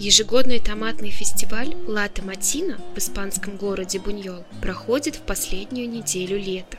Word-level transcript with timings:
Ежегодный 0.00 0.58
томатный 0.58 1.10
фестиваль 1.10 1.76
«Ла 1.86 2.08
Томатина» 2.08 2.78
в 2.94 2.98
испанском 2.98 3.56
городе 3.56 4.00
Буньол 4.00 4.44
проходит 4.60 5.14
в 5.14 5.20
последнюю 5.20 5.88
неделю 5.88 6.36
лета. 6.36 6.78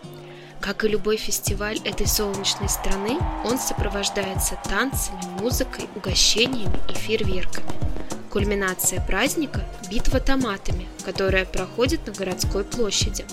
Как 0.59 0.83
и 0.83 0.89
любой 0.89 1.15
фестиваль 1.15 1.79
этой 1.85 2.07
солнечной 2.07 2.67
страны, 2.67 3.17
он 3.45 3.57
сопровождается 3.57 4.59
танцами, 4.65 5.21
музыкой, 5.39 5.85
угощениями 5.95 6.77
и 6.89 6.93
фейерверками. 6.93 7.67
Кульминация 8.29 8.99
праздника– 8.99 9.63
битва 9.89 10.19
томатами, 10.19 10.85
которая 11.05 11.45
проходит 11.45 12.05
на 12.05 12.11
городской 12.11 12.65
площади. 12.65 13.23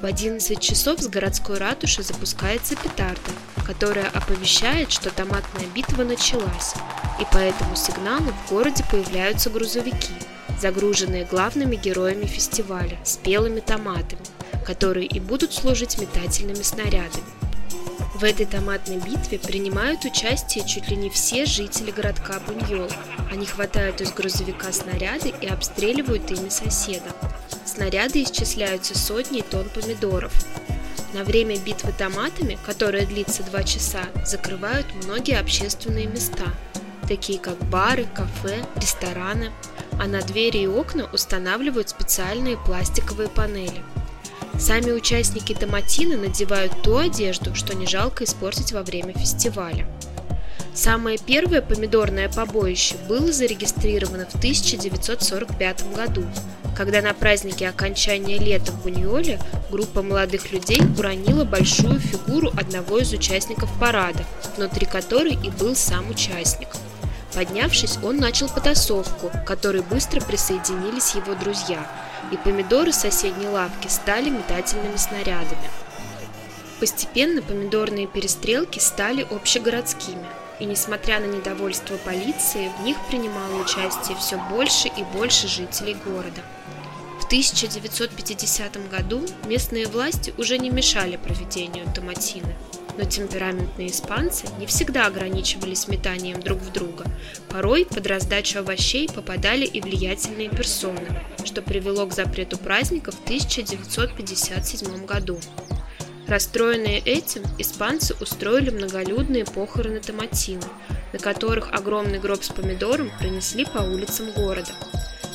В 0.00 0.06
11 0.06 0.58
часов 0.58 0.98
с 1.00 1.08
городской 1.08 1.58
ратуши 1.58 2.02
запускается 2.02 2.74
петарда, 2.74 3.32
которая 3.66 4.08
оповещает, 4.08 4.90
что 4.90 5.10
томатная 5.10 5.66
битва 5.74 6.04
началась, 6.04 6.72
и 7.20 7.24
по 7.30 7.36
этому 7.36 7.76
сигналу 7.76 8.32
в 8.32 8.50
городе 8.50 8.82
появляются 8.90 9.50
грузовики, 9.50 10.14
загруженные 10.58 11.26
главными 11.26 11.76
героями 11.76 12.24
фестиваля– 12.24 12.98
спелыми 13.04 13.60
томатами, 13.60 14.22
которые 14.64 15.06
и 15.06 15.20
будут 15.20 15.52
служить 15.52 15.98
метательными 16.00 16.62
снарядами. 16.62 17.24
В 18.14 18.24
этой 18.24 18.46
томатной 18.46 18.96
битве 18.96 19.38
принимают 19.38 20.06
участие 20.06 20.66
чуть 20.66 20.88
ли 20.88 20.96
не 20.96 21.10
все 21.10 21.44
жители 21.44 21.90
городка 21.90 22.40
Буньол. 22.40 22.88
Они 23.30 23.44
хватают 23.44 24.00
из 24.00 24.12
грузовика 24.12 24.72
снаряды 24.72 25.34
и 25.42 25.46
обстреливают 25.46 26.30
ими 26.30 26.48
соседа. 26.48 27.10
Снаряды 27.70 28.24
исчисляются 28.24 28.98
сотней 28.98 29.42
тонн 29.42 29.68
помидоров. 29.68 30.32
На 31.14 31.22
время 31.22 31.56
битвы 31.56 31.92
томатами, 31.96 32.58
которая 32.66 33.06
длится 33.06 33.44
два 33.44 33.62
часа, 33.62 34.02
закрывают 34.24 34.86
многие 35.04 35.38
общественные 35.38 36.06
места– 36.06 36.46
такие 37.10 37.40
как 37.40 37.58
бары, 37.64 38.06
кафе, 38.14 38.64
рестораны, 38.76 39.50
а 40.00 40.06
на 40.06 40.22
двери 40.22 40.58
и 40.58 40.66
окна 40.68 41.08
устанавливают 41.12 41.88
специальные 41.88 42.56
пластиковые 42.56 43.28
панели. 43.28 43.82
Сами 44.60 44.92
участники 44.92 45.52
Томатина 45.52 46.16
надевают 46.16 46.82
ту 46.82 46.98
одежду, 46.98 47.56
что 47.56 47.74
не 47.74 47.86
жалко 47.86 48.22
испортить 48.22 48.70
во 48.70 48.82
время 48.82 49.12
фестиваля. 49.12 49.88
Самое 50.74 51.18
первое 51.18 51.62
помидорное 51.62 52.28
побоище 52.28 52.96
было 53.08 53.32
зарегистрировано 53.32 54.26
в 54.26 54.34
1945 54.36 55.94
году, 55.94 56.24
когда 56.76 57.02
на 57.02 57.12
празднике 57.12 57.68
окончания 57.68 58.38
лета 58.38 58.72
в 58.72 58.82
Буньоле 58.82 59.38
группа 59.70 60.02
молодых 60.02 60.52
людей 60.52 60.80
уронила 60.96 61.44
большую 61.44 61.98
фигуру 61.98 62.50
одного 62.56 62.98
из 62.98 63.12
участников 63.12 63.68
парада, 63.78 64.24
внутри 64.56 64.86
которой 64.86 65.34
и 65.34 65.50
был 65.50 65.74
сам 65.74 66.08
участник– 66.10 66.68
Поднявшись, 67.34 67.98
он 68.02 68.16
начал 68.16 68.48
потасовку, 68.48 69.28
к 69.28 69.44
которой 69.44 69.82
быстро 69.82 70.20
присоединились 70.20 71.14
его 71.14 71.34
друзья, 71.34 71.86
и 72.32 72.36
помидоры 72.36 72.92
соседней 72.92 73.46
лавки 73.46 73.88
стали 73.88 74.30
метательными 74.30 74.96
снарядами. 74.96 75.70
Постепенно 76.80 77.40
помидорные 77.40 78.06
перестрелки 78.06 78.78
стали 78.78 79.26
общегородскими, 79.30 80.26
и 80.60 80.64
несмотря 80.66 81.18
на 81.18 81.24
недовольство 81.24 81.96
полиции, 81.96 82.70
в 82.78 82.84
них 82.84 82.96
принимало 83.08 83.62
участие 83.62 84.16
все 84.18 84.36
больше 84.50 84.88
и 84.88 85.02
больше 85.02 85.48
жителей 85.48 85.96
города. 86.04 86.42
В 87.20 87.24
1950 87.24 88.90
году 88.90 89.26
местные 89.46 89.86
власти 89.86 90.34
уже 90.36 90.58
не 90.58 90.70
мешали 90.70 91.16
проведению 91.16 91.86
томатины– 91.92 92.54
но 93.00 93.04
темпераментные 93.04 93.90
испанцы 93.90 94.46
не 94.58 94.66
всегда 94.66 95.06
ограничивались 95.06 95.88
метанием 95.88 96.40
друг 96.40 96.58
в 96.60 96.70
друга. 96.70 97.04
Порой 97.48 97.86
под 97.86 98.06
раздачу 98.06 98.58
овощей 98.58 99.08
попадали 99.08 99.64
и 99.64 99.80
влиятельные 99.80 100.50
персоны, 100.50 101.24
что 101.44 101.62
привело 101.62 102.06
к 102.06 102.12
запрету 102.12 102.58
праздника 102.58 103.10
в 103.10 103.22
1957 103.24 105.06
году. 105.06 105.38
Расстроенные 106.30 107.00
этим, 107.00 107.42
испанцы 107.58 108.14
устроили 108.20 108.70
многолюдные 108.70 109.44
похороны 109.44 109.98
Томатина, 109.98 110.62
на 111.12 111.18
которых 111.18 111.72
огромный 111.72 112.20
гроб 112.20 112.44
с 112.44 112.50
помидором 112.50 113.10
пронесли 113.18 113.64
по 113.64 113.78
улицам 113.78 114.30
города. 114.30 114.70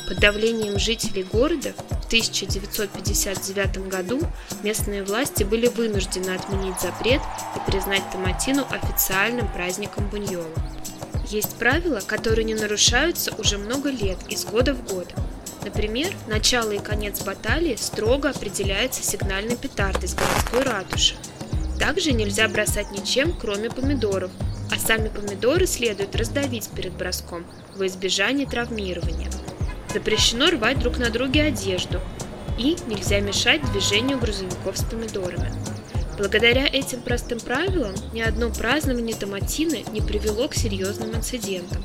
Под 0.08 0.20
давлением 0.20 0.78
жителей 0.78 1.22
города 1.22 1.74
в 1.74 2.06
1959 2.06 3.88
году 3.88 4.22
местные 4.62 5.04
власти 5.04 5.44
были 5.44 5.66
вынуждены 5.66 6.30
отменить 6.30 6.80
запрет 6.80 7.20
и 7.54 7.70
признать 7.70 8.10
Томатину 8.10 8.64
официальным 8.70 9.52
праздником 9.52 10.08
Буньола. 10.08 10.48
Есть 11.28 11.56
правила, 11.56 12.00
которые 12.06 12.46
не 12.46 12.54
нарушаются 12.54 13.34
уже 13.36 13.58
много 13.58 13.90
лет, 13.90 14.16
из 14.30 14.46
года 14.46 14.72
в 14.72 14.82
год. 14.86 15.12
Например, 15.66 16.12
начало 16.28 16.70
и 16.70 16.78
конец 16.78 17.22
баталии 17.22 17.74
строго 17.74 18.30
определяется 18.30 19.02
сигнальной 19.02 19.56
петардой 19.56 20.08
с 20.08 20.14
городской 20.14 20.62
ратуши. 20.62 21.16
Также 21.80 22.12
нельзя 22.12 22.48
бросать 22.48 22.92
ничем, 22.92 23.36
кроме 23.36 23.68
помидоров, 23.68 24.30
а 24.70 24.78
сами 24.78 25.08
помидоры 25.08 25.66
следует 25.66 26.14
раздавить 26.14 26.70
перед 26.70 26.92
броском 26.92 27.44
во 27.74 27.88
избежание 27.88 28.46
травмирования. 28.46 29.28
Запрещено 29.92 30.50
рвать 30.50 30.78
друг 30.78 30.98
на 30.98 31.10
друге 31.10 31.42
одежду 31.42 32.00
и 32.56 32.76
нельзя 32.86 33.18
мешать 33.18 33.60
движению 33.72 34.20
грузовиков 34.20 34.78
с 34.78 34.84
помидорами. 34.84 35.52
Благодаря 36.16 36.66
этим 36.66 37.00
простым 37.00 37.40
правилам 37.40 37.94
ни 38.12 38.20
одно 38.20 38.50
празднование 38.50 39.16
Томатины 39.16 39.84
не 39.90 40.00
привело 40.00 40.46
к 40.46 40.54
серьезным 40.54 41.16
инцидентам. 41.16 41.84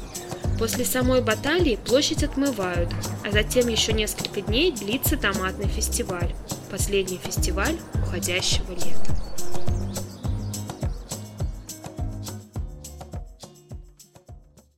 После 0.62 0.86
самой 0.86 1.24
баталии 1.24 1.76
площадь 1.76 2.22
отмывают, 2.22 2.88
а 3.26 3.32
затем 3.32 3.68
еще 3.68 3.94
несколько 3.94 4.42
дней 4.42 4.72
длится 4.72 5.18
томатный 5.18 5.68
фестиваль, 5.68 6.36
последний 6.70 7.18
фестиваль 7.18 7.76
уходящего 7.96 8.72
лета. 8.74 9.31